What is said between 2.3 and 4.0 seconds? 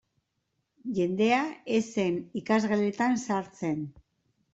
ikasgeletan sartzen.